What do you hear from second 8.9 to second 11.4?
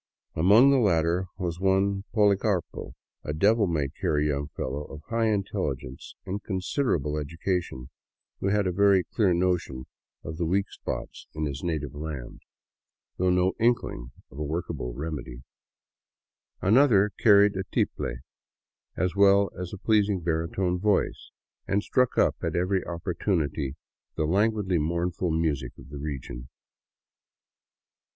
clear notion of the weak spots